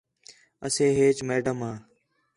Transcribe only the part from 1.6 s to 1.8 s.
آ